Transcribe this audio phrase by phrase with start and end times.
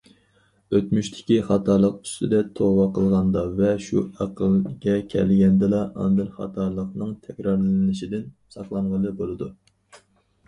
[0.77, 8.25] ئۆتمۈشتىكى خاتالىق ئۈستىدە توۋا قىلغاندا ۋە شۇ ئەقىلگە كەلگەندىلا، ئاندىن خاتالىقنىڭ تەكرارلىنىشىدىن
[8.57, 9.51] ساقلانغىلى بولىدۇ.